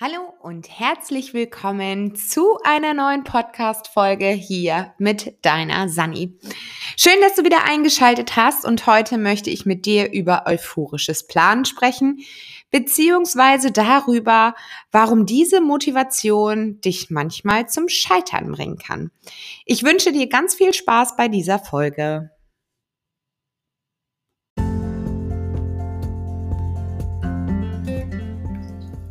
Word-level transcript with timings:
Hallo 0.00 0.32
und 0.42 0.68
herzlich 0.78 1.34
willkommen 1.34 2.14
zu 2.14 2.56
einer 2.62 2.94
neuen 2.94 3.24
Podcast-Folge 3.24 4.28
hier 4.28 4.94
mit 4.98 5.44
deiner 5.44 5.88
Sani. 5.88 6.38
Schön, 6.96 7.20
dass 7.20 7.34
du 7.34 7.42
wieder 7.42 7.64
eingeschaltet 7.64 8.36
hast 8.36 8.64
und 8.64 8.86
heute 8.86 9.18
möchte 9.18 9.50
ich 9.50 9.66
mit 9.66 9.86
dir 9.86 10.12
über 10.12 10.44
euphorisches 10.46 11.26
Planen 11.26 11.64
sprechen, 11.64 12.20
beziehungsweise 12.70 13.72
darüber, 13.72 14.54
warum 14.92 15.26
diese 15.26 15.60
Motivation 15.60 16.80
dich 16.80 17.10
manchmal 17.10 17.68
zum 17.68 17.88
Scheitern 17.88 18.52
bringen 18.52 18.78
kann. 18.78 19.10
Ich 19.64 19.82
wünsche 19.82 20.12
dir 20.12 20.28
ganz 20.28 20.54
viel 20.54 20.74
Spaß 20.74 21.16
bei 21.16 21.26
dieser 21.26 21.58
Folge. 21.58 22.30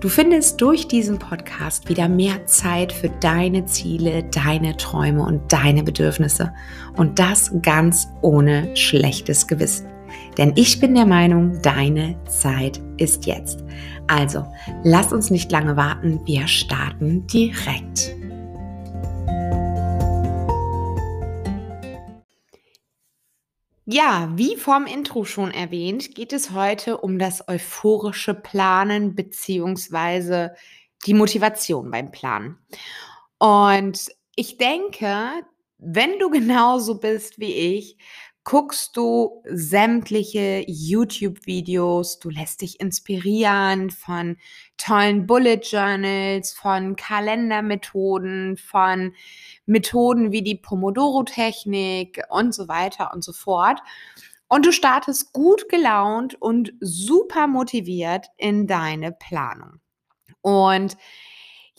Du 0.00 0.08
findest 0.08 0.62
durch 0.62 0.88
diesen 0.88 1.18
Podcast 1.18 1.90
wieder 1.90 2.08
mehr 2.08 2.46
Zeit 2.46 2.90
für 2.90 3.10
deine 3.10 3.66
Ziele, 3.66 4.24
deine 4.24 4.78
Träume 4.78 5.22
und 5.22 5.52
deine 5.52 5.82
Bedürfnisse. 5.82 6.54
Und 6.96 7.18
das 7.18 7.52
ganz 7.60 8.08
ohne 8.22 8.74
schlechtes 8.74 9.46
Gewissen. 9.46 9.88
Denn 10.38 10.54
ich 10.56 10.80
bin 10.80 10.94
der 10.94 11.04
Meinung, 11.04 11.60
deine 11.60 12.16
Zeit 12.24 12.80
ist 12.96 13.26
jetzt. 13.26 13.62
Also, 14.06 14.46
lass 14.84 15.12
uns 15.12 15.30
nicht 15.30 15.52
lange 15.52 15.76
warten, 15.76 16.20
wir 16.24 16.48
starten 16.48 17.26
direkt. 17.26 18.16
Ja, 23.92 24.30
wie 24.36 24.56
vom 24.56 24.86
Intro 24.86 25.24
schon 25.24 25.50
erwähnt, 25.50 26.14
geht 26.14 26.32
es 26.32 26.52
heute 26.52 26.98
um 26.98 27.18
das 27.18 27.48
euphorische 27.48 28.34
Planen 28.34 29.16
beziehungsweise 29.16 30.54
die 31.06 31.14
Motivation 31.14 31.90
beim 31.90 32.12
Planen. 32.12 32.56
Und 33.38 34.06
ich 34.36 34.58
denke, 34.58 35.42
wenn 35.78 36.20
du 36.20 36.30
genauso 36.30 37.00
bist 37.00 37.40
wie 37.40 37.52
ich, 37.52 37.96
guckst 38.44 38.96
du 38.96 39.42
sämtliche 39.44 40.64
YouTube-Videos, 40.66 42.18
du 42.18 42.30
lässt 42.30 42.62
dich 42.62 42.80
inspirieren 42.80 43.90
von 43.90 44.38
tollen 44.76 45.26
Bullet 45.26 45.60
Journals, 45.62 46.52
von 46.52 46.96
Kalendermethoden, 46.96 48.56
von 48.56 49.14
Methoden 49.66 50.32
wie 50.32 50.42
die 50.42 50.56
Pomodoro-Technik 50.56 52.22
und 52.30 52.54
so 52.54 52.66
weiter 52.66 53.12
und 53.12 53.22
so 53.22 53.32
fort. 53.32 53.80
Und 54.48 54.66
du 54.66 54.72
startest 54.72 55.32
gut 55.32 55.68
gelaunt 55.68 56.34
und 56.40 56.72
super 56.80 57.46
motiviert 57.46 58.26
in 58.36 58.66
deine 58.66 59.12
Planung. 59.12 59.80
Und 60.40 60.96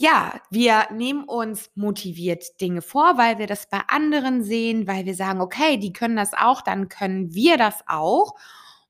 ja, 0.01 0.41
wir 0.49 0.87
nehmen 0.91 1.23
uns 1.25 1.69
motiviert 1.75 2.59
Dinge 2.59 2.81
vor, 2.81 3.17
weil 3.17 3.37
wir 3.37 3.45
das 3.45 3.69
bei 3.69 3.81
anderen 3.87 4.43
sehen, 4.43 4.87
weil 4.87 5.05
wir 5.05 5.13
sagen, 5.13 5.41
okay, 5.41 5.77
die 5.77 5.93
können 5.93 6.15
das 6.15 6.33
auch, 6.33 6.61
dann 6.61 6.89
können 6.89 7.33
wir 7.35 7.57
das 7.57 7.83
auch. 7.87 8.33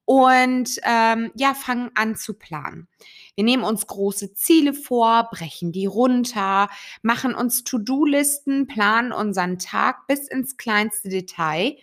Und 0.05 0.79
ähm, 0.83 1.31
ja, 1.35 1.53
fangen 1.53 1.91
an 1.95 2.15
zu 2.15 2.33
planen. 2.33 2.87
Wir 3.35 3.43
nehmen 3.43 3.63
uns 3.63 3.87
große 3.87 4.33
Ziele 4.33 4.73
vor, 4.73 5.29
brechen 5.31 5.71
die 5.71 5.85
runter, 5.85 6.69
machen 7.01 7.35
uns 7.35 7.63
To-Do-Listen, 7.63 8.67
planen 8.67 9.11
unseren 9.11 9.59
Tag 9.59 10.07
bis 10.07 10.27
ins 10.27 10.57
kleinste 10.57 11.09
Detail. 11.09 11.77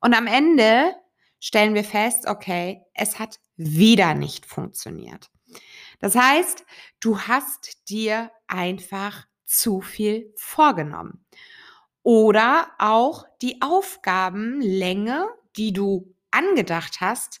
Und 0.00 0.14
am 0.14 0.26
Ende 0.26 0.94
stellen 1.40 1.74
wir 1.74 1.84
fest, 1.84 2.26
okay, 2.26 2.82
es 2.94 3.18
hat 3.18 3.38
wieder 3.56 4.14
nicht 4.14 4.46
funktioniert. 4.46 5.30
Das 5.98 6.14
heißt, 6.14 6.64
du 7.00 7.20
hast 7.20 7.88
dir 7.88 8.30
einfach 8.46 9.26
zu 9.44 9.80
viel 9.80 10.32
vorgenommen. 10.36 11.24
Oder 12.02 12.68
auch 12.78 13.24
die 13.42 13.60
Aufgabenlänge, 13.60 15.26
die 15.56 15.72
du 15.72 16.14
angedacht 16.30 17.00
hast, 17.00 17.40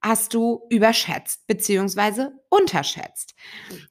hast 0.00 0.32
du 0.32 0.66
überschätzt 0.70 1.46
bzw. 1.46 2.28
unterschätzt. 2.48 3.34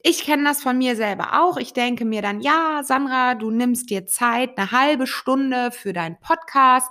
Ich 0.02 0.24
kenne 0.24 0.44
das 0.44 0.62
von 0.62 0.78
mir 0.78 0.96
selber 0.96 1.40
auch. 1.40 1.58
Ich 1.58 1.74
denke 1.74 2.04
mir 2.04 2.22
dann, 2.22 2.40
ja, 2.40 2.80
Sandra, 2.82 3.34
du 3.34 3.50
nimmst 3.50 3.90
dir 3.90 4.06
Zeit, 4.06 4.56
eine 4.56 4.72
halbe 4.72 5.06
Stunde 5.06 5.70
für 5.70 5.92
deinen 5.92 6.18
Podcast, 6.20 6.90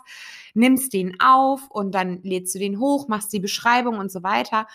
nimmst 0.54 0.94
den 0.94 1.20
auf 1.20 1.62
und 1.70 1.94
dann 1.96 2.22
lädst 2.22 2.54
du 2.56 2.60
den 2.60 2.80
hoch, 2.80 3.08
machst 3.08 3.34
die 3.34 3.40
Beschreibung 3.40 3.98
und 3.98 4.12
so 4.12 4.22
weiter. 4.22 4.68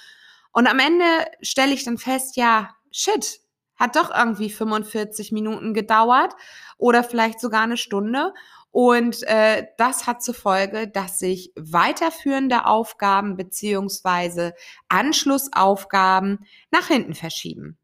Und 0.53 0.67
am 0.67 0.79
Ende 0.79 1.05
stelle 1.41 1.73
ich 1.73 1.85
dann 1.85 1.99
fest, 1.99 2.37
ja, 2.37 2.71
shit, 2.91 3.41
hat 3.77 3.97
doch 3.97 4.15
irgendwie 4.15 4.51
45 4.51 5.33
Minuten 5.33 5.75
gedauert 5.75 6.35
oder 6.79 7.03
vielleicht 7.03 7.41
sogar 7.41 7.63
eine 7.63 7.77
Stunde. 7.77 8.33
Und 8.71 9.23
äh, 9.25 9.67
das 9.77 10.07
hat 10.07 10.23
zur 10.23 10.35
Folge, 10.35 10.89
dass 10.89 11.19
sich 11.19 11.53
weiterführende 11.57 12.65
Aufgaben 12.67 13.37
beziehungsweise 13.37 14.55
Anschlussaufgaben 14.89 16.47
nach 16.71 16.87
hinten 16.87 17.15
verschieben. 17.15 17.77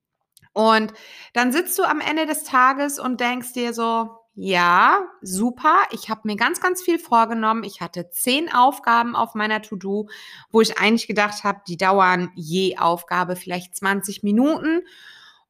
Und 0.53 0.93
dann 1.35 1.53
sitzt 1.53 1.79
du 1.79 1.85
am 1.85 2.01
Ende 2.01 2.27
des 2.27 2.45
Tages 2.45 2.99
und 2.99 3.21
denkst 3.21 3.53
dir 3.53 3.75
so, 3.75 4.18
ja, 4.41 5.05
super. 5.21 5.83
Ich 5.91 6.11
habe 6.11 6.21
mir 6.23 6.37
ganz, 6.37 6.61
ganz 6.61 6.81
viel 6.81 7.01
vorgenommen. 7.01 7.65
Ich 7.65 7.81
hatte 7.81 8.09
zehn 8.11 8.49
Aufgaben 8.53 9.17
auf 9.17 9.35
meiner 9.35 9.63
To-Do, 9.63 10.09
wo 10.53 10.61
ich 10.61 10.79
eigentlich 10.79 11.09
gedacht 11.09 11.43
habe, 11.43 11.63
die 11.67 11.77
dauern 11.77 12.31
je 12.37 12.79
Aufgabe 12.79 13.35
vielleicht 13.35 13.75
20 13.75 14.23
Minuten. 14.23 14.87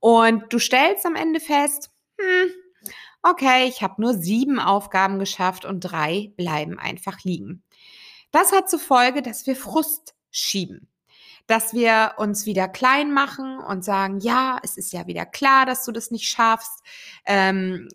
Und 0.00 0.50
du 0.50 0.58
stellst 0.58 1.04
am 1.04 1.16
Ende 1.16 1.38
fest, 1.38 1.90
hm, 2.18 2.50
okay, 3.22 3.66
ich 3.68 3.82
habe 3.82 4.00
nur 4.00 4.14
sieben 4.14 4.58
Aufgaben 4.58 5.18
geschafft 5.18 5.66
und 5.66 5.80
drei 5.80 6.32
bleiben 6.38 6.78
einfach 6.78 7.22
liegen. 7.24 7.62
Das 8.30 8.52
hat 8.52 8.70
zur 8.70 8.80
Folge, 8.80 9.20
dass 9.20 9.46
wir 9.46 9.54
Frust 9.54 10.14
schieben 10.30 10.88
dass 11.48 11.72
wir 11.72 12.12
uns 12.18 12.46
wieder 12.46 12.68
klein 12.68 13.12
machen 13.12 13.58
und 13.58 13.82
sagen, 13.82 14.20
ja, 14.20 14.60
es 14.62 14.76
ist 14.76 14.92
ja 14.92 15.06
wieder 15.06 15.26
klar, 15.26 15.66
dass 15.66 15.84
du 15.84 15.90
das 15.90 16.12
nicht 16.12 16.28
schaffst. 16.28 16.84
Ähm, 17.24 17.88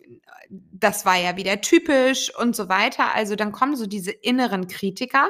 das 0.50 1.06
war 1.06 1.16
ja 1.16 1.38
wieder 1.38 1.62
typisch 1.62 2.36
und 2.36 2.56
so 2.56 2.68
weiter. 2.68 3.16
Also 3.16 3.36
dann 3.36 3.52
kommen 3.52 3.76
so 3.76 3.86
diese 3.86 4.12
inneren 4.12 4.68
Kritiker 4.68 5.30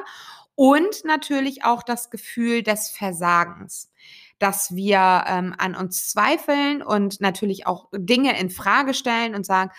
und 0.56 1.04
natürlich 1.04 1.64
auch 1.64 1.82
das 1.82 2.10
Gefühl 2.10 2.64
des 2.64 2.90
Versagens 2.90 3.90
dass 4.40 4.74
wir 4.74 5.24
ähm, 5.26 5.54
an 5.56 5.74
uns 5.74 6.10
zweifeln 6.10 6.82
und 6.82 7.20
natürlich 7.20 7.66
auch 7.66 7.88
Dinge 7.92 8.38
in 8.38 8.50
Frage 8.50 8.92
stellen 8.92 9.34
und 9.34 9.46
sagen, 9.46 9.70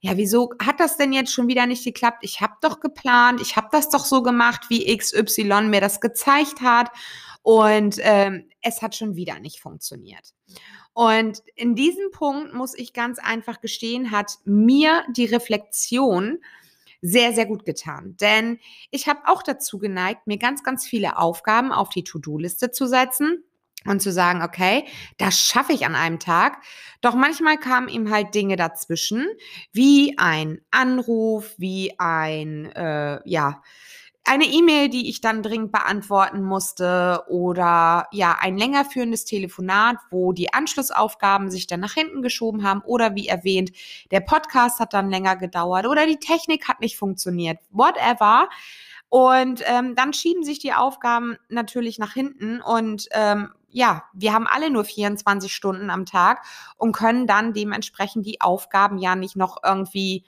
ja, 0.00 0.16
wieso 0.16 0.50
hat 0.60 0.80
das 0.80 0.96
denn 0.96 1.12
jetzt 1.12 1.32
schon 1.32 1.48
wieder 1.48 1.66
nicht 1.66 1.84
geklappt? 1.84 2.18
Ich 2.22 2.40
habe 2.40 2.54
doch 2.60 2.80
geplant, 2.80 3.40
ich 3.40 3.56
habe 3.56 3.68
das 3.72 3.88
doch 3.88 4.04
so 4.04 4.22
gemacht, 4.22 4.64
wie 4.68 4.96
XY 4.96 5.62
mir 5.62 5.80
das 5.80 6.00
gezeigt 6.00 6.60
hat. 6.60 6.90
Und 7.42 7.98
ähm, 8.00 8.48
es 8.60 8.82
hat 8.82 8.94
schon 8.94 9.16
wieder 9.16 9.40
nicht 9.40 9.60
funktioniert. 9.60 10.32
Und 10.94 11.42
in 11.56 11.74
diesem 11.74 12.10
Punkt 12.12 12.54
muss 12.54 12.76
ich 12.76 12.92
ganz 12.92 13.18
einfach 13.18 13.60
gestehen, 13.60 14.10
hat 14.10 14.38
mir 14.44 15.04
die 15.10 15.24
Reflexion 15.24 16.38
sehr, 17.00 17.32
sehr 17.32 17.46
gut 17.46 17.64
getan. 17.64 18.16
Denn 18.20 18.58
ich 18.90 19.08
habe 19.08 19.20
auch 19.26 19.42
dazu 19.42 19.78
geneigt, 19.78 20.26
mir 20.26 20.38
ganz, 20.38 20.62
ganz 20.62 20.86
viele 20.86 21.18
Aufgaben 21.18 21.72
auf 21.72 21.88
die 21.88 22.04
To-Do-Liste 22.04 22.70
zu 22.70 22.86
setzen 22.86 23.42
und 23.84 24.00
zu 24.00 24.12
sagen, 24.12 24.42
okay, 24.42 24.86
das 25.18 25.40
schaffe 25.40 25.72
ich 25.72 25.84
an 25.84 25.96
einem 25.96 26.20
Tag. 26.20 26.62
Doch 27.00 27.14
manchmal 27.14 27.58
kamen 27.58 27.88
ihm 27.88 28.10
halt 28.10 28.34
Dinge 28.34 28.54
dazwischen, 28.54 29.26
wie 29.72 30.16
ein 30.18 30.60
Anruf, 30.70 31.54
wie 31.58 31.98
ein, 31.98 32.66
äh, 32.72 33.20
ja, 33.28 33.62
eine 34.24 34.44
E-Mail, 34.44 34.88
die 34.88 35.08
ich 35.08 35.20
dann 35.20 35.42
dringend 35.42 35.72
beantworten 35.72 36.42
musste 36.42 37.24
oder 37.28 38.06
ja, 38.12 38.36
ein 38.40 38.56
länger 38.56 38.84
führendes 38.84 39.24
Telefonat, 39.24 39.96
wo 40.10 40.32
die 40.32 40.52
Anschlussaufgaben 40.52 41.50
sich 41.50 41.66
dann 41.66 41.80
nach 41.80 41.94
hinten 41.94 42.22
geschoben 42.22 42.62
haben 42.62 42.82
oder 42.82 43.16
wie 43.16 43.26
erwähnt, 43.26 43.72
der 44.10 44.20
Podcast 44.20 44.78
hat 44.78 44.92
dann 44.92 45.10
länger 45.10 45.36
gedauert 45.36 45.86
oder 45.86 46.06
die 46.06 46.18
Technik 46.18 46.68
hat 46.68 46.80
nicht 46.80 46.96
funktioniert, 46.96 47.58
whatever. 47.70 48.48
Und 49.08 49.62
ähm, 49.66 49.94
dann 49.96 50.12
schieben 50.12 50.44
sich 50.44 50.58
die 50.58 50.72
Aufgaben 50.72 51.36
natürlich 51.48 51.98
nach 51.98 52.14
hinten 52.14 52.62
und 52.62 53.08
ähm, 53.10 53.52
ja, 53.68 54.04
wir 54.12 54.32
haben 54.32 54.46
alle 54.46 54.70
nur 54.70 54.84
24 54.84 55.52
Stunden 55.52 55.90
am 55.90 56.06
Tag 56.06 56.44
und 56.76 56.92
können 56.92 57.26
dann 57.26 57.52
dementsprechend 57.52 58.24
die 58.26 58.40
Aufgaben 58.40 58.98
ja 58.98 59.16
nicht 59.16 59.34
noch 59.34 59.58
irgendwie 59.64 60.24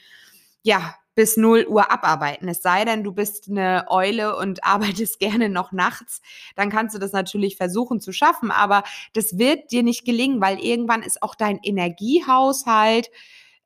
ja, 0.62 0.94
bis 1.14 1.36
0 1.36 1.66
Uhr 1.68 1.90
abarbeiten. 1.90 2.48
Es 2.48 2.62
sei 2.62 2.84
denn, 2.84 3.04
du 3.04 3.12
bist 3.12 3.48
eine 3.48 3.86
Eule 3.88 4.36
und 4.36 4.64
arbeitest 4.64 5.18
gerne 5.18 5.48
noch 5.48 5.72
nachts, 5.72 6.20
dann 6.56 6.70
kannst 6.70 6.94
du 6.94 6.98
das 6.98 7.12
natürlich 7.12 7.56
versuchen 7.56 8.00
zu 8.00 8.12
schaffen, 8.12 8.50
aber 8.50 8.82
das 9.12 9.38
wird 9.38 9.70
dir 9.72 9.82
nicht 9.82 10.04
gelingen, 10.04 10.40
weil 10.40 10.58
irgendwann 10.58 11.02
ist 11.02 11.22
auch 11.22 11.34
dein 11.34 11.58
Energiehaushalt 11.62 13.10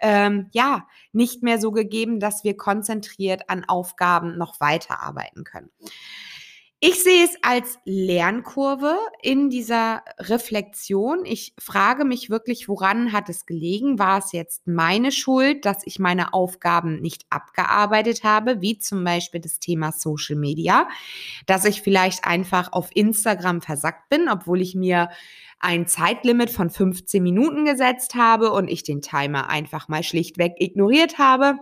ähm, 0.01 0.49
ja 0.53 0.87
nicht 1.13 1.43
mehr 1.43 1.59
so 1.59 1.73
gegeben, 1.73 2.21
dass 2.21 2.45
wir 2.45 2.57
konzentriert 2.57 3.51
an 3.51 3.65
Aufgaben 3.65 4.39
noch 4.39 4.61
weiterarbeiten 4.61 5.45
können. 5.45 5.71
Ich 6.81 7.03
sehe 7.03 7.25
es 7.25 7.37
als 7.43 7.81
Lernkurve 7.85 8.97
in 9.21 9.51
dieser 9.51 10.05
Reflexion. 10.17 11.25
Ich 11.25 11.53
frage 11.59 12.05
mich 12.05 12.31
wirklich, 12.31 12.69
woran 12.69 13.11
hat 13.13 13.29
es 13.29 13.47
gelegen? 13.47 13.99
War 13.99 14.19
es 14.19 14.31
jetzt 14.31 14.69
meine 14.69 15.11
Schuld, 15.11 15.65
dass 15.65 15.85
ich 15.87 15.99
meine 15.99 16.33
Aufgaben 16.35 17.01
nicht 17.01 17.27
abgearbeitet 17.31 18.23
habe, 18.23 18.61
wie 18.61 18.79
zum 18.79 19.03
Beispiel 19.03 19.41
das 19.41 19.59
Thema 19.59 19.91
Social 19.91 20.37
Media, 20.37 20.87
dass 21.47 21.65
ich 21.65 21.83
vielleicht 21.83 22.25
einfach 22.25 22.73
auf 22.73 22.95
Instagram 22.95 23.61
versackt 23.61 24.09
bin, 24.09 24.29
obwohl 24.29 24.61
ich 24.61 24.77
mir 24.77 25.09
ein 25.59 25.89
Zeitlimit 25.89 26.51
von 26.51 26.71
15 26.71 27.21
Minuten 27.21 27.65
gesetzt 27.65 28.15
habe 28.15 28.53
und 28.53 28.69
ich 28.69 28.85
den 28.85 29.03
Timer 29.03 29.51
einfach 29.51 29.89
mal 29.89 30.05
schlichtweg 30.05 30.53
ignoriert 30.59 31.19
habe? 31.19 31.57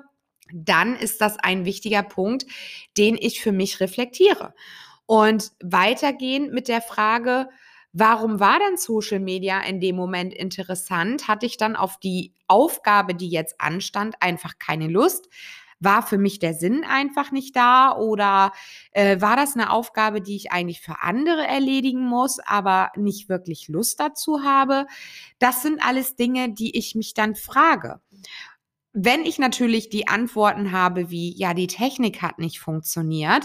Dann 0.53 0.95
ist 0.95 1.23
das 1.23 1.39
ein 1.39 1.65
wichtiger 1.65 2.03
Punkt, 2.03 2.45
den 2.99 3.17
ich 3.19 3.41
für 3.41 3.53
mich 3.53 3.81
reflektiere. 3.81 4.53
Und 5.07 5.53
weitergehend 5.63 6.53
mit 6.53 6.69
der 6.69 6.83
Frage, 6.83 7.49
warum 7.93 8.41
war 8.41 8.59
denn 8.59 8.77
Social 8.77 9.21
Media 9.21 9.61
in 9.61 9.81
dem 9.81 9.97
Moment 9.97 10.35
interessant? 10.35 11.29
Hatte 11.29 11.47
ich 11.47 11.57
dann 11.57 11.77
auf 11.77 11.99
die 11.99 12.35
Aufgabe, 12.49 13.15
die 13.15 13.31
jetzt 13.31 13.61
anstand, 13.61 14.17
einfach 14.21 14.59
keine 14.59 14.89
Lust? 14.89 15.29
War 15.79 16.03
für 16.03 16.19
mich 16.19 16.39
der 16.39 16.55
Sinn 16.55 16.85
einfach 16.85 17.33
nicht 17.33 17.55
da 17.55 17.95
oder 17.95 18.53
äh, 18.93 19.21
war 19.21 19.37
das 19.37 19.55
eine 19.55 19.71
Aufgabe, 19.71 20.23
die 20.23 20.35
ich 20.35 20.51
eigentlich 20.51 20.81
für 20.81 21.03
andere 21.03 21.47
erledigen 21.47 22.07
muss, 22.07 22.39
aber 22.39 22.91
nicht 22.97 23.29
wirklich 23.29 23.69
Lust 23.69 24.01
dazu 24.01 24.43
habe? 24.43 24.87
Das 25.39 25.63
sind 25.63 25.83
alles 25.83 26.17
Dinge, 26.17 26.53
die 26.53 26.77
ich 26.77 26.95
mich 26.95 27.13
dann 27.13 27.35
frage. 27.35 28.01
Wenn 28.95 29.27
ich 29.27 29.39
natürlich 29.39 29.91
die 29.91 30.09
Antworten 30.09 30.73
habe, 30.73 31.11
wie 31.11 31.37
ja, 31.37 31.53
die 31.53 31.67
Technik 31.67 32.23
hat 32.23 32.39
nicht 32.39 32.59
funktioniert, 32.59 33.45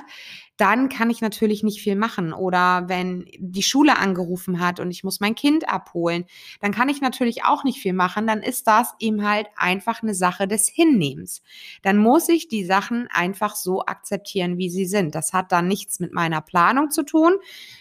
dann 0.61 0.89
kann 0.89 1.09
ich 1.09 1.21
natürlich 1.21 1.63
nicht 1.63 1.81
viel 1.81 1.95
machen. 1.95 2.33
Oder 2.33 2.83
wenn 2.85 3.25
die 3.39 3.63
Schule 3.63 3.97
angerufen 3.97 4.59
hat 4.59 4.79
und 4.79 4.91
ich 4.91 5.03
muss 5.03 5.19
mein 5.19 5.33
Kind 5.33 5.67
abholen, 5.67 6.25
dann 6.59 6.71
kann 6.71 6.87
ich 6.87 7.01
natürlich 7.01 7.43
auch 7.43 7.63
nicht 7.63 7.81
viel 7.81 7.93
machen. 7.93 8.27
Dann 8.27 8.43
ist 8.43 8.67
das 8.67 8.93
eben 8.99 9.27
halt 9.27 9.47
einfach 9.55 10.03
eine 10.03 10.13
Sache 10.13 10.47
des 10.47 10.67
Hinnehmens. 10.67 11.41
Dann 11.81 11.97
muss 11.97 12.29
ich 12.29 12.47
die 12.47 12.63
Sachen 12.63 13.07
einfach 13.11 13.55
so 13.55 13.87
akzeptieren, 13.87 14.59
wie 14.59 14.69
sie 14.69 14.85
sind. 14.85 15.15
Das 15.15 15.33
hat 15.33 15.51
dann 15.51 15.67
nichts 15.67 15.99
mit 15.99 16.13
meiner 16.13 16.41
Planung 16.41 16.91
zu 16.91 17.01
tun, 17.01 17.33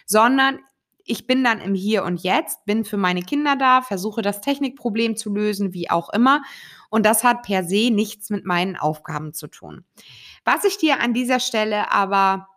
sondern 0.06 0.60
ich 1.04 1.26
bin 1.26 1.44
dann 1.44 1.60
im 1.60 1.74
Hier 1.74 2.04
und 2.04 2.22
Jetzt, 2.22 2.64
bin 2.64 2.86
für 2.86 2.96
meine 2.96 3.22
Kinder 3.22 3.56
da, 3.56 3.82
versuche 3.82 4.22
das 4.22 4.40
Technikproblem 4.40 5.16
zu 5.16 5.30
lösen, 5.30 5.74
wie 5.74 5.90
auch 5.90 6.08
immer. 6.10 6.40
Und 6.88 7.04
das 7.04 7.24
hat 7.24 7.42
per 7.42 7.62
se 7.62 7.90
nichts 7.90 8.30
mit 8.30 8.46
meinen 8.46 8.76
Aufgaben 8.76 9.34
zu 9.34 9.48
tun. 9.48 9.84
Was 10.44 10.64
ich 10.64 10.78
dir 10.78 11.00
an 11.00 11.12
dieser 11.12 11.40
Stelle 11.40 11.92
aber 11.92 12.48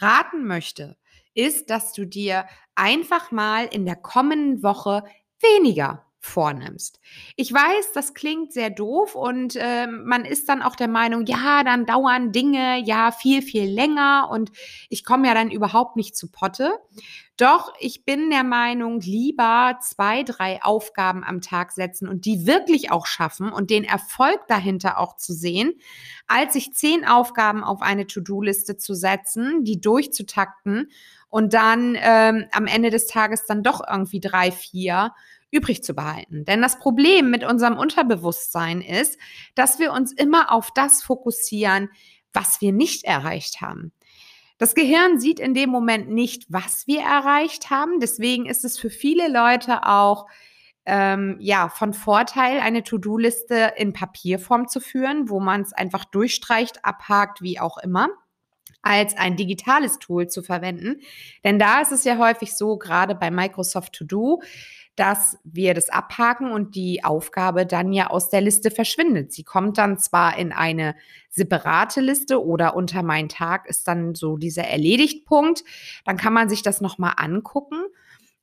raten 0.00 0.46
möchte, 0.46 0.96
ist, 1.34 1.70
dass 1.70 1.92
du 1.92 2.06
dir 2.06 2.46
einfach 2.74 3.30
mal 3.30 3.66
in 3.66 3.84
der 3.84 3.96
kommenden 3.96 4.62
Woche 4.62 5.04
weniger 5.40 6.05
vornimmst. 6.26 7.00
Ich 7.36 7.52
weiß, 7.52 7.92
das 7.94 8.12
klingt 8.12 8.52
sehr 8.52 8.70
doof 8.70 9.14
und 9.14 9.56
äh, 9.56 9.86
man 9.86 10.24
ist 10.24 10.48
dann 10.48 10.62
auch 10.62 10.76
der 10.76 10.88
Meinung, 10.88 11.24
ja, 11.26 11.62
dann 11.64 11.86
dauern 11.86 12.32
Dinge 12.32 12.82
ja 12.84 13.12
viel, 13.12 13.42
viel 13.42 13.64
länger 13.64 14.28
und 14.30 14.50
ich 14.90 15.04
komme 15.04 15.28
ja 15.28 15.34
dann 15.34 15.50
überhaupt 15.50 15.96
nicht 15.96 16.16
zu 16.16 16.30
Potte. 16.30 16.72
Doch 17.36 17.72
ich 17.78 18.04
bin 18.04 18.30
der 18.30 18.44
Meinung, 18.44 19.00
lieber 19.00 19.78
zwei, 19.82 20.22
drei 20.22 20.62
Aufgaben 20.62 21.22
am 21.22 21.42
Tag 21.42 21.72
setzen 21.72 22.08
und 22.08 22.24
die 22.24 22.46
wirklich 22.46 22.90
auch 22.90 23.06
schaffen 23.06 23.52
und 23.52 23.70
den 23.70 23.84
Erfolg 23.84 24.46
dahinter 24.48 24.98
auch 24.98 25.16
zu 25.16 25.32
sehen, 25.32 25.74
als 26.26 26.54
sich 26.54 26.72
zehn 26.72 27.06
Aufgaben 27.06 27.62
auf 27.62 27.82
eine 27.82 28.06
To-Do-Liste 28.06 28.78
zu 28.78 28.94
setzen, 28.94 29.64
die 29.64 29.80
durchzutakten 29.80 30.90
und 31.28 31.52
dann 31.52 31.96
ähm, 32.00 32.46
am 32.52 32.66
Ende 32.66 32.90
des 32.90 33.06
Tages 33.06 33.44
dann 33.46 33.62
doch 33.62 33.82
irgendwie 33.86 34.20
drei, 34.20 34.50
vier 34.50 35.12
übrig 35.56 35.82
zu 35.82 35.94
behalten. 35.94 36.44
Denn 36.44 36.62
das 36.62 36.78
Problem 36.78 37.30
mit 37.30 37.44
unserem 37.44 37.78
Unterbewusstsein 37.78 38.80
ist, 38.80 39.18
dass 39.54 39.78
wir 39.78 39.92
uns 39.92 40.12
immer 40.12 40.52
auf 40.52 40.70
das 40.74 41.02
fokussieren, 41.02 41.88
was 42.32 42.60
wir 42.60 42.72
nicht 42.72 43.04
erreicht 43.04 43.60
haben. 43.60 43.92
Das 44.58 44.74
Gehirn 44.74 45.18
sieht 45.18 45.38
in 45.38 45.54
dem 45.54 45.70
Moment 45.70 46.10
nicht, 46.10 46.46
was 46.48 46.86
wir 46.86 47.00
erreicht 47.00 47.70
haben. 47.70 48.00
Deswegen 48.00 48.46
ist 48.46 48.64
es 48.64 48.78
für 48.78 48.90
viele 48.90 49.28
Leute 49.28 49.86
auch 49.86 50.26
ähm, 50.86 51.36
ja 51.40 51.68
von 51.68 51.92
Vorteil, 51.92 52.60
eine 52.60 52.82
To-Do-Liste 52.82 53.74
in 53.76 53.92
Papierform 53.92 54.68
zu 54.68 54.80
führen, 54.80 55.28
wo 55.28 55.40
man 55.40 55.62
es 55.62 55.72
einfach 55.72 56.04
durchstreicht, 56.04 56.84
abhakt, 56.84 57.42
wie 57.42 57.60
auch 57.60 57.76
immer 57.78 58.08
als 58.86 59.16
ein 59.16 59.36
digitales 59.36 59.98
Tool 59.98 60.28
zu 60.28 60.42
verwenden. 60.42 61.00
Denn 61.44 61.58
da 61.58 61.80
ist 61.80 61.90
es 61.90 62.04
ja 62.04 62.18
häufig 62.18 62.54
so, 62.54 62.78
gerade 62.78 63.16
bei 63.16 63.30
Microsoft 63.32 63.94
To 63.94 64.04
Do, 64.04 64.42
dass 64.96 65.38
wir 65.44 65.74
das 65.74 65.90
abhaken 65.90 66.50
und 66.50 66.74
die 66.74 67.04
Aufgabe 67.04 67.66
dann 67.66 67.92
ja 67.92 68.08
aus 68.08 68.30
der 68.30 68.40
Liste 68.40 68.70
verschwindet. 68.70 69.32
Sie 69.32 69.44
kommt 69.44 69.76
dann 69.78 69.98
zwar 69.98 70.38
in 70.38 70.52
eine 70.52 70.96
separate 71.28 72.00
Liste 72.00 72.42
oder 72.42 72.74
unter 72.74 73.02
mein 73.02 73.28
Tag 73.28 73.68
ist 73.68 73.86
dann 73.86 74.14
so 74.14 74.38
dieser 74.38 74.64
Erledigt-Punkt. 74.64 75.64
Dann 76.06 76.16
kann 76.16 76.32
man 76.32 76.48
sich 76.48 76.62
das 76.62 76.80
nochmal 76.80 77.12
angucken. 77.18 77.84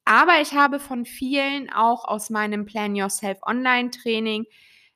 Aber 0.06 0.42
ich 0.42 0.54
habe 0.54 0.80
von 0.80 1.06
vielen 1.06 1.72
auch 1.72 2.06
aus 2.06 2.30
meinem 2.30 2.66
Plan 2.66 2.96
Yourself 2.96 3.40
Online 3.44 3.90
Training 3.90 4.46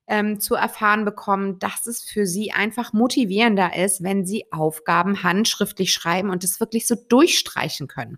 ähm, 0.08 0.40
zu 0.40 0.56
erfahren 0.56 1.06
bekommen, 1.06 1.60
dass 1.60 1.86
es 1.86 2.02
für 2.02 2.26
sie 2.26 2.52
einfach 2.52 2.94
motivierender 2.94 3.76
ist, 3.76 4.04
wenn 4.04 4.26
sie 4.26 4.52
Aufgaben 4.52 5.24
handschriftlich 5.24 5.92
schreiben 5.92 6.30
und 6.30 6.44
es 6.44 6.60
wirklich 6.60 6.88
so 6.88 6.96
durchstreichen 6.96 7.88
können. 7.88 8.18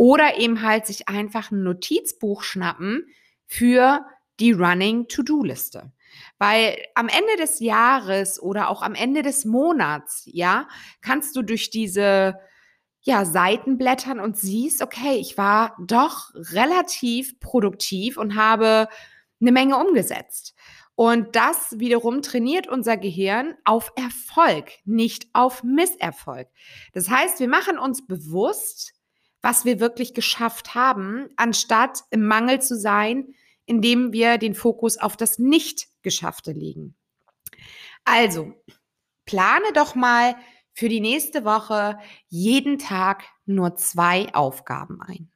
Oder 0.00 0.38
eben 0.38 0.62
halt 0.62 0.86
sich 0.86 1.10
einfach 1.10 1.50
ein 1.50 1.62
Notizbuch 1.62 2.42
schnappen 2.42 3.04
für 3.44 4.06
die 4.40 4.52
Running 4.52 5.08
To-Do-Liste. 5.08 5.92
Weil 6.38 6.78
am 6.94 7.08
Ende 7.08 7.36
des 7.36 7.60
Jahres 7.60 8.40
oder 8.40 8.70
auch 8.70 8.80
am 8.80 8.94
Ende 8.94 9.20
des 9.20 9.44
Monats, 9.44 10.22
ja, 10.24 10.68
kannst 11.02 11.36
du 11.36 11.42
durch 11.42 11.68
diese 11.68 12.40
ja, 13.02 13.26
Seiten 13.26 13.76
blättern 13.76 14.20
und 14.20 14.38
siehst, 14.38 14.80
okay, 14.80 15.16
ich 15.18 15.36
war 15.36 15.76
doch 15.78 16.30
relativ 16.34 17.38
produktiv 17.38 18.16
und 18.16 18.36
habe 18.36 18.88
eine 19.38 19.52
Menge 19.52 19.76
umgesetzt. 19.76 20.54
Und 20.94 21.36
das 21.36 21.78
wiederum 21.78 22.22
trainiert 22.22 22.68
unser 22.68 22.96
Gehirn 22.96 23.54
auf 23.66 23.92
Erfolg, 23.96 24.70
nicht 24.86 25.28
auf 25.34 25.62
Misserfolg. 25.62 26.48
Das 26.94 27.10
heißt, 27.10 27.38
wir 27.38 27.48
machen 27.48 27.78
uns 27.78 28.06
bewusst, 28.06 28.94
was 29.42 29.64
wir 29.64 29.80
wirklich 29.80 30.14
geschafft 30.14 30.74
haben, 30.74 31.28
anstatt 31.36 32.02
im 32.10 32.26
Mangel 32.26 32.60
zu 32.60 32.76
sein, 32.76 33.34
indem 33.66 34.12
wir 34.12 34.38
den 34.38 34.54
Fokus 34.54 34.98
auf 34.98 35.16
das 35.16 35.38
Nicht-Geschaffte 35.38 36.52
legen. 36.52 36.94
Also, 38.04 38.52
plane 39.24 39.72
doch 39.74 39.94
mal 39.94 40.36
für 40.72 40.88
die 40.88 41.00
nächste 41.00 41.44
Woche 41.44 41.98
jeden 42.28 42.78
Tag 42.78 43.24
nur 43.46 43.76
zwei 43.76 44.32
Aufgaben 44.34 45.00
ein. 45.02 45.30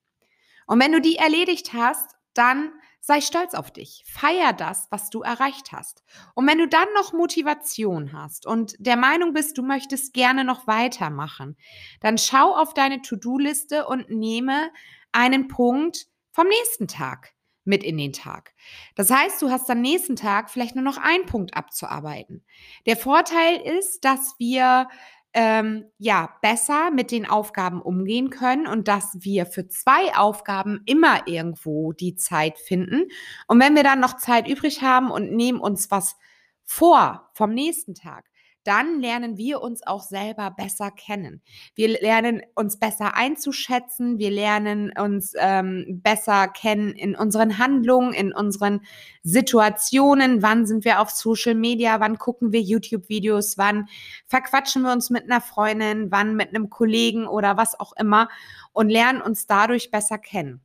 Und 0.67 0.81
wenn 0.81 0.93
du 0.93 1.01
die 1.01 1.17
erledigt 1.17 1.73
hast, 1.73 2.17
dann 2.33 2.73
Sei 3.07 3.21
stolz 3.21 3.53
auf 3.53 3.71
dich. 3.71 4.03
Feier 4.07 4.55
das, 4.55 4.87
was 4.89 5.11
du 5.11 5.21
erreicht 5.21 5.73
hast. 5.73 6.03
Und 6.35 6.47
wenn 6.47 6.57
du 6.57 6.67
dann 6.67 6.89
noch 6.95 7.13
Motivation 7.13 8.15
hast 8.15 8.47
und 8.47 8.77
der 8.79 8.97
Meinung 8.97 9.35
bist, 9.35 9.59
du 9.59 9.63
möchtest 9.63 10.15
gerne 10.15 10.43
noch 10.43 10.67
weitermachen, 10.67 11.59
dann 12.01 12.17
schau 12.17 12.57
auf 12.57 12.73
deine 12.73 13.03
To-Do-Liste 13.03 13.87
und 13.87 14.09
nehme 14.09 14.71
einen 15.13 15.49
Punkt 15.49 16.07
vom 16.33 16.49
nächsten 16.49 16.89
Tag 16.89 17.35
mit 17.65 17.85
in 17.85 17.99
den 17.99 18.15
Tag. 18.15 18.55
Das 18.95 19.11
heißt, 19.11 19.43
du 19.43 19.51
hast 19.51 19.69
am 19.69 19.83
nächsten 19.83 20.17
Tag 20.17 20.49
vielleicht 20.49 20.75
nur 20.75 20.85
noch 20.85 20.97
einen 20.97 21.27
Punkt 21.27 21.55
abzuarbeiten. 21.55 22.43
Der 22.87 22.97
Vorteil 22.97 23.61
ist, 23.79 24.07
dass 24.07 24.35
wir 24.39 24.89
ähm, 25.35 25.85
ja 25.99 26.31
besser 26.43 26.91
mit 26.93 27.11
den 27.11 27.29
Aufgaben 27.29 27.83
umgehen 27.83 28.31
können 28.31 28.67
und 28.67 28.88
dass 28.88 29.17
wir 29.21 29.47
für 29.47 29.67
zwei 29.67 30.17
Aufgaben 30.17 30.81
immer 30.87 31.26
irgendwo 31.26 31.93
die 31.93 32.14
Zeit 32.14 32.59
finden. 32.59 33.09
Und 33.49 33.61
wenn 33.61 33.75
wir 33.75 33.83
dann 33.83 34.00
noch 34.00 34.17
Zeit 34.17 34.49
übrig 34.49 34.83
haben 34.83 35.11
und 35.11 35.33
nehmen 35.33 35.61
uns 35.61 35.91
was 35.91 36.17
vor 36.62 37.31
vom 37.35 37.53
nächsten 37.53 37.95
Tag, 37.95 38.31
dann 38.64 39.00
lernen 39.00 39.37
wir 39.37 39.62
uns 39.62 39.87
auch 39.87 40.02
selber 40.02 40.50
besser 40.50 40.90
kennen. 40.90 41.42
Wir 41.75 41.88
lernen 42.00 42.42
uns 42.54 42.78
besser 42.78 43.14
einzuschätzen, 43.14 44.18
wir 44.18 44.30
lernen 44.30 44.92
uns 44.99 45.35
ähm, 45.38 46.00
besser 46.02 46.49
kennen 46.49 46.92
in 46.92 47.14
unseren 47.14 47.59
Handlungen, 47.59 48.12
in 48.12 48.33
unseren 48.33 48.80
Situationen. 49.23 50.42
Wann 50.42 50.66
sind 50.66 50.85
wir 50.85 51.00
auf 51.00 51.11
Social 51.11 51.54
Media? 51.54 52.00
Wann 52.00 52.18
gucken 52.18 52.52
wir 52.52 52.61
YouTube-Videos? 52.61 53.59
Wann 53.59 53.88
verquatschen 54.26 54.83
wir 54.83 54.92
uns 54.92 55.11
mit 55.11 55.25
einer 55.25 55.40
Freundin? 55.40 56.11
Wann 56.11 56.35
mit 56.35 56.49
einem 56.49 56.71
Kollegen 56.71 57.26
oder 57.26 57.56
was 57.56 57.78
auch 57.78 57.92
immer? 57.99 58.28
Und 58.73 58.88
lernen 58.88 59.21
uns 59.21 59.47
dadurch 59.47 59.90
besser 59.90 60.18
kennen. 60.18 60.61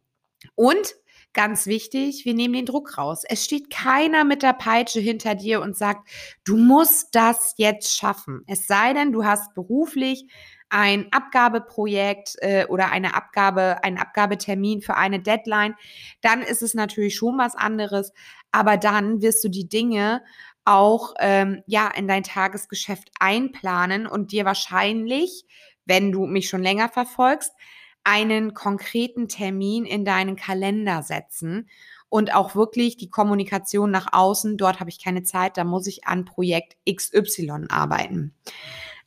Und 0.55 0.95
Ganz 1.33 1.67
wichtig, 1.67 2.25
wir 2.25 2.33
nehmen 2.33 2.55
den 2.55 2.65
Druck 2.65 2.97
raus. 2.97 3.23
Es 3.27 3.45
steht 3.45 3.69
keiner 3.69 4.23
mit 4.23 4.41
der 4.41 4.53
Peitsche 4.53 4.99
hinter 4.99 5.35
dir 5.35 5.61
und 5.61 5.77
sagt, 5.77 6.09
du 6.43 6.57
musst 6.57 7.13
das 7.13 7.53
jetzt 7.57 7.95
schaffen. 7.95 8.43
Es 8.47 8.65
sei 8.65 8.93
denn, 8.93 9.11
du 9.11 9.23
hast 9.23 9.53
beruflich 9.53 10.25
ein 10.69 11.07
Abgabeprojekt 11.11 12.35
äh, 12.39 12.65
oder 12.65 12.91
eine 12.91 13.15
Abgabe, 13.15 13.83
ein 13.83 13.99
Abgabetermin 13.99 14.81
für 14.81 14.95
eine 14.95 15.19
Deadline, 15.19 15.75
dann 16.21 16.41
ist 16.41 16.61
es 16.61 16.73
natürlich 16.73 17.15
schon 17.15 17.37
was 17.37 17.55
anderes. 17.55 18.11
Aber 18.51 18.77
dann 18.77 19.21
wirst 19.21 19.43
du 19.43 19.49
die 19.49 19.69
Dinge 19.69 20.23
auch 20.65 21.13
ähm, 21.19 21.63
ja 21.67 21.89
in 21.89 22.07
dein 22.07 22.23
Tagesgeschäft 22.23 23.09
einplanen 23.19 24.07
und 24.07 24.31
dir 24.31 24.45
wahrscheinlich, 24.45 25.45
wenn 25.85 26.11
du 26.11 26.25
mich 26.25 26.49
schon 26.49 26.61
länger 26.61 26.89
verfolgst, 26.89 27.53
einen 28.03 28.53
konkreten 28.53 29.27
Termin 29.27 29.85
in 29.85 30.05
deinen 30.05 30.35
Kalender 30.35 31.03
setzen 31.03 31.69
und 32.09 32.33
auch 32.33 32.55
wirklich 32.55 32.97
die 32.97 33.09
Kommunikation 33.09 33.91
nach 33.91 34.13
außen, 34.13 34.57
dort 34.57 34.79
habe 34.79 34.89
ich 34.89 35.03
keine 35.03 35.23
Zeit, 35.23 35.57
da 35.57 35.63
muss 35.63 35.87
ich 35.87 36.07
an 36.07 36.25
Projekt 36.25 36.75
XY 36.89 37.67
arbeiten. 37.69 38.33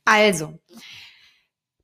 Also, 0.05 0.59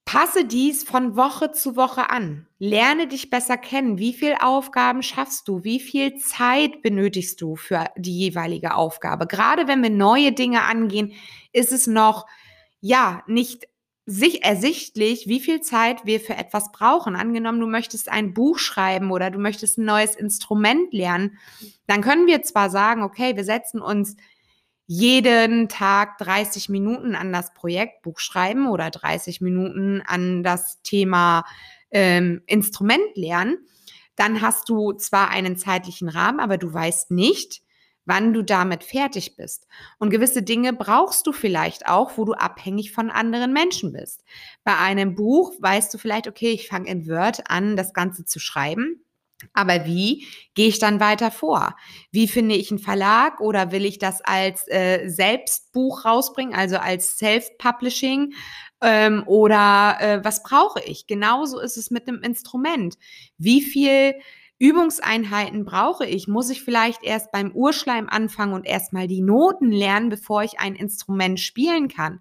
passe 0.05 0.45
dies 0.45 0.83
von 0.83 1.15
Woche 1.15 1.51
zu 1.51 1.75
Woche 1.75 2.09
an. 2.09 2.47
Lerne 2.57 3.07
dich 3.07 3.29
besser 3.29 3.57
kennen. 3.57 3.99
Wie 3.99 4.13
viele 4.13 4.41
Aufgaben 4.41 5.03
schaffst 5.03 5.47
du? 5.47 5.63
Wie 5.63 5.79
viel 5.79 6.15
Zeit 6.15 6.81
benötigst 6.81 7.39
du 7.41 7.55
für 7.55 7.85
die 7.95 8.17
jeweilige 8.17 8.73
Aufgabe? 8.73 9.27
Gerade 9.27 9.67
wenn 9.67 9.83
wir 9.83 9.91
neue 9.91 10.31
Dinge 10.31 10.63
angehen, 10.63 11.13
ist 11.51 11.71
es 11.71 11.85
noch 11.85 12.25
ja, 12.81 13.23
nicht 13.27 13.67
sich 14.11 14.43
ersichtlich, 14.43 15.27
wie 15.27 15.39
viel 15.39 15.61
Zeit 15.61 16.03
wir 16.03 16.19
für 16.19 16.35
etwas 16.35 16.71
brauchen. 16.71 17.15
Angenommen, 17.15 17.59
du 17.59 17.67
möchtest 17.67 18.09
ein 18.09 18.33
Buch 18.33 18.57
schreiben 18.57 19.11
oder 19.11 19.29
du 19.29 19.37
möchtest 19.37 19.77
ein 19.77 19.85
neues 19.85 20.15
Instrument 20.15 20.91
lernen, 20.91 21.37
dann 21.85 22.01
können 22.01 22.25
wir 22.25 22.41
zwar 22.41 22.71
sagen, 22.71 23.03
okay, 23.03 23.35
wir 23.35 23.43
setzen 23.43 23.79
uns 23.79 24.15
jeden 24.87 25.69
Tag 25.69 26.17
30 26.17 26.69
Minuten 26.69 27.13
an 27.13 27.31
das 27.31 27.53
Projekt 27.53 28.01
Buch 28.01 28.17
schreiben 28.17 28.67
oder 28.67 28.89
30 28.89 29.41
Minuten 29.41 30.01
an 30.03 30.41
das 30.41 30.81
Thema 30.81 31.45
ähm, 31.91 32.41
Instrument 32.47 33.15
lernen, 33.15 33.59
dann 34.15 34.41
hast 34.41 34.69
du 34.69 34.93
zwar 34.93 35.29
einen 35.29 35.55
zeitlichen 35.55 36.09
Rahmen, 36.09 36.39
aber 36.39 36.57
du 36.57 36.73
weißt 36.73 37.11
nicht, 37.11 37.61
wann 38.09 38.33
du 38.33 38.43
damit 38.43 38.83
fertig 38.83 39.37
bist. 39.37 39.67
Und 39.99 40.09
gewisse 40.09 40.41
Dinge 40.41 40.73
brauchst 40.73 41.27
du 41.27 41.31
vielleicht 41.31 41.87
auch, 41.87 42.17
wo 42.17 42.25
du 42.25 42.33
abhängig 42.33 42.91
von 42.91 43.11
anderen 43.11 43.53
Menschen 43.53 43.93
bist. 43.93 44.23
Bei 44.63 44.75
einem 44.77 45.15
Buch 45.15 45.53
weißt 45.59 45.93
du 45.93 45.99
vielleicht, 45.99 46.27
okay, 46.27 46.49
ich 46.49 46.67
fange 46.67 46.89
in 46.89 47.07
Word 47.07 47.49
an, 47.49 47.77
das 47.77 47.93
Ganze 47.93 48.25
zu 48.25 48.39
schreiben. 48.39 49.05
Aber 49.53 49.85
wie 49.85 50.25
gehe 50.53 50.67
ich 50.67 50.79
dann 50.79 50.99
weiter 50.99 51.31
vor? 51.31 51.75
Wie 52.11 52.27
finde 52.27 52.55
ich 52.55 52.71
einen 52.71 52.79
Verlag 52.79 53.39
oder 53.39 53.71
will 53.71 53.85
ich 53.85 53.99
das 53.99 54.21
als 54.21 54.67
äh, 54.67 55.07
Selbstbuch 55.07 56.03
rausbringen, 56.03 56.53
also 56.53 56.77
als 56.77 57.17
Self-Publishing? 57.17 58.33
Ähm, 58.81 59.23
oder 59.27 59.97
äh, 59.99 60.25
was 60.25 60.43
brauche 60.43 60.81
ich? 60.83 61.07
Genauso 61.07 61.59
ist 61.59 61.77
es 61.77 61.91
mit 61.91 62.07
einem 62.07 62.21
Instrument. 62.21 62.97
Wie 63.37 63.61
viel 63.61 64.15
Übungseinheiten 64.59 65.63
brauche 65.63 66.05
ich? 66.05 66.27
Muss 66.27 66.49
ich 66.49 66.61
vielleicht 66.61 67.03
erst 67.03 67.31
beim 67.31 67.51
Urschleim 67.53 68.09
anfangen 68.09 68.53
und 68.53 68.65
erstmal 68.65 69.07
die 69.07 69.21
Noten 69.21 69.71
lernen, 69.71 70.09
bevor 70.09 70.43
ich 70.43 70.59
ein 70.59 70.75
Instrument 70.75 71.39
spielen 71.39 71.87
kann? 71.87 72.19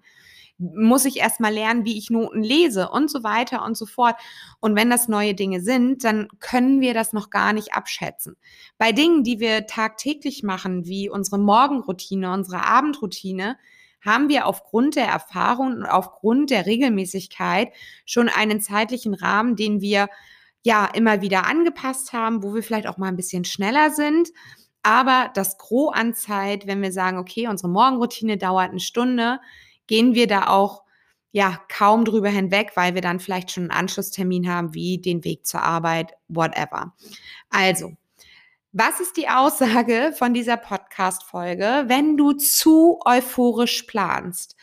Muss 0.57 1.05
ich 1.05 1.17
erstmal 1.17 1.53
lernen, 1.53 1.85
wie 1.85 1.97
ich 1.97 2.09
Noten 2.09 2.41
lese 2.41 2.89
und 2.89 3.11
so 3.11 3.23
weiter 3.23 3.63
und 3.65 3.77
so 3.77 3.85
fort. 3.85 4.15
Und 4.61 4.75
wenn 4.75 4.89
das 4.89 5.09
neue 5.09 5.35
Dinge 5.35 5.61
sind, 5.61 6.03
dann 6.05 6.27
können 6.39 6.79
wir 6.79 6.93
das 6.93 7.11
noch 7.11 7.29
gar 7.29 7.51
nicht 7.51 7.73
abschätzen. 7.73 8.37
Bei 8.77 8.93
Dingen, 8.93 9.23
die 9.23 9.39
wir 9.39 9.67
tagtäglich 9.67 10.41
machen, 10.43 10.85
wie 10.85 11.09
unsere 11.09 11.39
Morgenroutine, 11.39 12.33
unsere 12.33 12.65
Abendroutine, 12.65 13.57
haben 14.01 14.29
wir 14.29 14.45
aufgrund 14.45 14.95
der 14.95 15.07
Erfahrung 15.07 15.73
und 15.73 15.85
aufgrund 15.85 16.51
der 16.51 16.65
Regelmäßigkeit 16.65 17.73
schon 18.05 18.29
einen 18.29 18.61
zeitlichen 18.61 19.13
Rahmen, 19.13 19.57
den 19.57 19.81
wir 19.81 20.07
ja 20.63 20.85
immer 20.85 21.21
wieder 21.21 21.45
angepasst 21.45 22.13
haben, 22.13 22.43
wo 22.43 22.53
wir 22.53 22.63
vielleicht 22.63 22.87
auch 22.87 22.97
mal 22.97 23.07
ein 23.07 23.15
bisschen 23.15 23.45
schneller 23.45 23.91
sind. 23.91 24.29
Aber 24.83 25.29
das 25.33 25.57
Gros 25.57 25.93
an 25.93 26.13
Zeit, 26.13 26.67
wenn 26.67 26.81
wir 26.81 26.91
sagen, 26.91 27.17
okay, 27.17 27.47
unsere 27.47 27.69
Morgenroutine 27.69 28.37
dauert 28.37 28.71
eine 28.71 28.79
Stunde, 28.79 29.39
gehen 29.87 30.13
wir 30.15 30.27
da 30.27 30.47
auch 30.47 30.83
ja 31.31 31.59
kaum 31.69 32.05
drüber 32.05 32.29
hinweg, 32.29 32.71
weil 32.75 32.95
wir 32.95 33.01
dann 33.01 33.19
vielleicht 33.19 33.51
schon 33.51 33.63
einen 33.63 33.79
Anschlusstermin 33.79 34.51
haben, 34.51 34.73
wie 34.73 34.99
den 34.99 35.23
Weg 35.23 35.45
zur 35.45 35.61
Arbeit, 35.61 36.13
whatever. 36.27 36.95
Also, 37.49 37.93
was 38.71 38.99
ist 38.99 39.17
die 39.17 39.27
Aussage 39.27 40.13
von 40.15 40.33
dieser 40.33 40.57
Podcast-Folge? 40.57 41.85
Wenn 41.87 42.17
du 42.17 42.33
zu 42.33 42.99
euphorisch 43.05 43.83
planst 43.83 44.55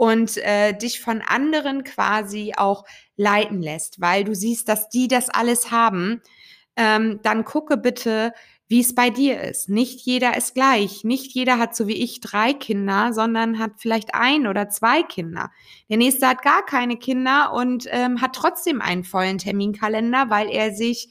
und 0.00 0.38
äh, 0.38 0.72
dich 0.72 0.98
von 1.02 1.20
anderen 1.20 1.84
quasi 1.84 2.54
auch 2.56 2.86
leiten 3.18 3.60
lässt, 3.60 4.00
weil 4.00 4.24
du 4.24 4.34
siehst, 4.34 4.66
dass 4.66 4.88
die 4.88 5.08
das 5.08 5.28
alles 5.28 5.70
haben, 5.70 6.22
ähm, 6.74 7.20
dann 7.22 7.44
gucke 7.44 7.76
bitte, 7.76 8.32
wie 8.66 8.80
es 8.80 8.94
bei 8.94 9.10
dir 9.10 9.42
ist. 9.42 9.68
Nicht 9.68 10.00
jeder 10.06 10.38
ist 10.38 10.54
gleich. 10.54 11.04
Nicht 11.04 11.34
jeder 11.34 11.58
hat 11.58 11.76
so 11.76 11.86
wie 11.86 12.02
ich 12.02 12.20
drei 12.20 12.54
Kinder, 12.54 13.12
sondern 13.12 13.58
hat 13.58 13.72
vielleicht 13.76 14.14
ein 14.14 14.46
oder 14.46 14.70
zwei 14.70 15.02
Kinder. 15.02 15.50
Der 15.90 15.98
nächste 15.98 16.28
hat 16.28 16.40
gar 16.40 16.64
keine 16.64 16.96
Kinder 16.96 17.52
und 17.52 17.86
ähm, 17.90 18.22
hat 18.22 18.34
trotzdem 18.34 18.80
einen 18.80 19.04
vollen 19.04 19.36
Terminkalender, 19.36 20.30
weil 20.30 20.48
er 20.48 20.72
sich 20.72 21.10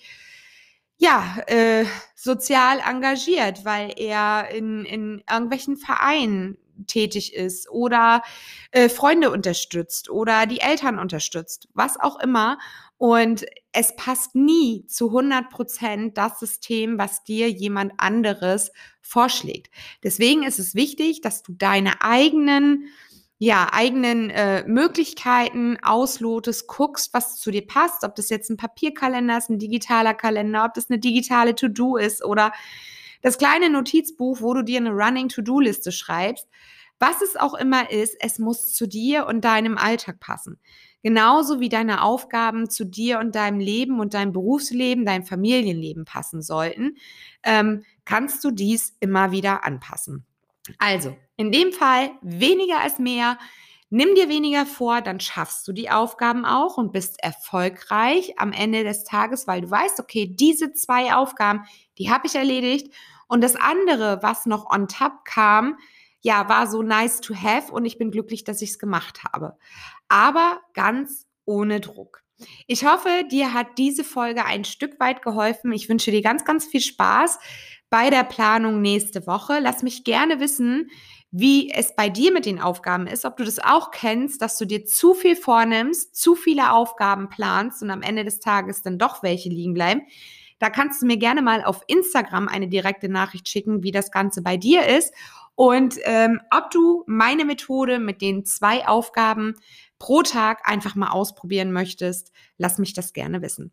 ja 0.99 1.37
äh, 1.47 1.85
sozial 2.13 2.79
engagiert, 2.87 3.65
weil 3.65 3.93
er 3.97 4.49
in, 4.51 4.85
in 4.85 5.23
irgendwelchen 5.29 5.77
Vereinen 5.77 6.57
tätig 6.87 7.33
ist 7.33 7.69
oder 7.69 8.21
äh, 8.71 8.89
Freunde 8.89 9.31
unterstützt 9.31 10.09
oder 10.09 10.45
die 10.45 10.59
Eltern 10.59 10.99
unterstützt, 10.99 11.67
was 11.73 11.99
auch 11.99 12.19
immer. 12.19 12.57
Und 12.97 13.45
es 13.71 13.95
passt 13.95 14.35
nie 14.35 14.85
zu 14.87 15.07
100 15.07 15.49
Prozent 15.49 16.17
das 16.17 16.39
System, 16.39 16.97
was 16.97 17.23
dir 17.23 17.49
jemand 17.49 17.93
anderes 17.97 18.71
vorschlägt. 19.01 19.71
Deswegen 20.03 20.43
ist 20.43 20.59
es 20.59 20.75
wichtig, 20.75 21.21
dass 21.21 21.41
du 21.41 21.53
deine 21.53 22.01
eigenen 22.01 22.89
ja, 23.41 23.69
eigenen 23.71 24.29
äh, 24.29 24.67
Möglichkeiten 24.67 25.77
auslotest, 25.81 26.67
guckst, 26.67 27.13
was 27.13 27.37
zu 27.37 27.51
dir 27.51 27.65
passt, 27.65 28.03
ob 28.03 28.13
das 28.15 28.29
jetzt 28.29 28.49
ein 28.49 28.57
Papierkalender 28.57 29.37
ist, 29.37 29.49
ein 29.49 29.59
digitaler 29.59 30.13
Kalender, 30.13 30.65
ob 30.65 30.73
das 30.73 30.89
eine 30.89 30.99
digitale 30.99 31.55
To-Do 31.55 31.95
ist 31.95 32.23
oder 32.23 32.51
das 33.21 33.37
kleine 33.37 33.69
Notizbuch, 33.69 34.41
wo 34.41 34.53
du 34.53 34.63
dir 34.63 34.77
eine 34.77 34.91
Running 34.91 35.29
To-Do-Liste 35.29 35.93
schreibst. 35.93 36.49
Was 36.99 37.21
es 37.21 37.37
auch 37.37 37.53
immer 37.53 37.89
ist, 37.89 38.17
es 38.19 38.39
muss 38.39 38.73
zu 38.73 38.85
dir 38.85 39.25
und 39.25 39.45
deinem 39.45 39.77
Alltag 39.77 40.19
passen. 40.19 40.59
Genauso 41.01 41.61
wie 41.61 41.69
deine 41.69 42.03
Aufgaben 42.03 42.69
zu 42.69 42.83
dir 42.83 43.19
und 43.19 43.35
deinem 43.35 43.61
Leben 43.61 44.01
und 44.01 44.13
deinem 44.13 44.33
Berufsleben, 44.33 45.05
deinem 45.05 45.23
Familienleben 45.23 46.03
passen 46.03 46.41
sollten, 46.41 46.97
ähm, 47.43 47.85
kannst 48.03 48.43
du 48.43 48.51
dies 48.51 48.97
immer 48.99 49.31
wieder 49.31 49.63
anpassen. 49.63 50.25
Also, 50.77 51.15
in 51.37 51.51
dem 51.51 51.71
Fall 51.71 52.11
weniger 52.21 52.79
als 52.81 52.99
mehr. 52.99 53.37
Nimm 53.89 54.13
dir 54.13 54.29
weniger 54.29 54.67
vor, 54.67 55.01
dann 55.01 55.19
schaffst 55.19 55.67
du 55.67 55.73
die 55.73 55.89
Aufgaben 55.89 56.45
auch 56.45 56.77
und 56.77 56.91
bist 56.91 57.23
erfolgreich 57.23 58.37
am 58.37 58.51
Ende 58.51 58.83
des 58.83 59.03
Tages, 59.03 59.47
weil 59.47 59.61
du 59.61 59.71
weißt, 59.71 59.99
okay, 59.99 60.27
diese 60.27 60.73
zwei 60.73 61.15
Aufgaben, 61.15 61.63
die 61.97 62.11
habe 62.11 62.27
ich 62.27 62.35
erledigt 62.35 62.93
und 63.27 63.41
das 63.41 63.55
andere, 63.55 64.19
was 64.21 64.45
noch 64.45 64.69
on 64.69 64.87
top 64.87 65.25
kam, 65.25 65.77
ja, 66.21 66.49
war 66.49 66.67
so 66.67 66.83
nice 66.83 67.21
to 67.21 67.33
have 67.33 67.71
und 67.71 67.85
ich 67.85 67.97
bin 67.97 68.11
glücklich, 68.11 68.43
dass 68.43 68.61
ich 68.61 68.71
es 68.71 68.79
gemacht 68.79 69.23
habe. 69.23 69.57
Aber 70.07 70.59
ganz 70.73 71.25
ohne 71.45 71.79
Druck. 71.79 72.23
Ich 72.67 72.85
hoffe, 72.85 73.09
dir 73.29 73.53
hat 73.53 73.77
diese 73.77 74.03
Folge 74.03 74.45
ein 74.45 74.63
Stück 74.63 74.99
weit 74.99 75.21
geholfen. 75.21 75.71
Ich 75.71 75.89
wünsche 75.89 76.11
dir 76.11 76.21
ganz, 76.21 76.45
ganz 76.45 76.65
viel 76.65 76.81
Spaß 76.81 77.39
bei 77.89 78.09
der 78.09 78.23
Planung 78.23 78.81
nächste 78.81 79.27
Woche. 79.27 79.59
Lass 79.59 79.83
mich 79.83 80.03
gerne 80.03 80.39
wissen, 80.39 80.89
wie 81.31 81.69
es 81.71 81.95
bei 81.95 82.09
dir 82.09 82.31
mit 82.31 82.45
den 82.45 82.59
Aufgaben 82.59 83.05
ist, 83.05 83.25
ob 83.25 83.37
du 83.37 83.43
das 83.43 83.59
auch 83.59 83.91
kennst, 83.91 84.41
dass 84.41 84.57
du 84.57 84.65
dir 84.65 84.85
zu 84.85 85.13
viel 85.13 85.35
vornimmst, 85.35 86.15
zu 86.15 86.35
viele 86.35 86.71
Aufgaben 86.71 87.29
planst 87.29 87.83
und 87.83 87.91
am 87.91 88.01
Ende 88.01 88.23
des 88.23 88.39
Tages 88.39 88.81
dann 88.81 88.97
doch 88.97 89.21
welche 89.21 89.49
liegen 89.49 89.73
bleiben. 89.73 90.01
Da 90.57 90.69
kannst 90.69 91.01
du 91.01 91.05
mir 91.05 91.17
gerne 91.17 91.41
mal 91.41 91.63
auf 91.63 91.83
Instagram 91.87 92.47
eine 92.47 92.67
direkte 92.67 93.09
Nachricht 93.09 93.47
schicken, 93.47 93.83
wie 93.83 93.91
das 93.91 94.11
Ganze 94.11 94.41
bei 94.41 94.57
dir 94.57 94.87
ist. 94.87 95.13
Und 95.55 95.95
ähm, 96.03 96.41
ob 96.51 96.71
du 96.71 97.03
meine 97.05 97.45
Methode 97.45 97.99
mit 97.99 98.21
den 98.21 98.45
zwei 98.45 98.87
Aufgaben 98.87 99.55
pro 99.99 100.23
Tag 100.23 100.67
einfach 100.67 100.95
mal 100.95 101.09
ausprobieren 101.09 101.71
möchtest, 101.71 102.31
lass 102.57 102.77
mich 102.77 102.93
das 102.93 103.13
gerne 103.13 103.41
wissen. 103.41 103.71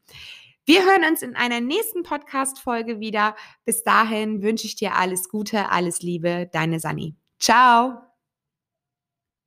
Wir 0.64 0.85
hören 0.85 1.04
uns 1.09 1.23
in 1.23 1.37
einer 1.37 1.61
nächsten 1.61 2.02
Podcast-Folge 2.02 2.99
wieder. 2.99 3.37
Bis 3.64 3.85
dahin 3.85 4.42
wünsche 4.42 4.66
ich 4.66 4.75
dir 4.75 4.97
alles 4.97 5.28
Gute, 5.28 5.71
alles 5.71 6.02
Liebe, 6.02 6.49
deine 6.52 6.80
Sani. 6.80 7.14
Ciao! 7.38 8.05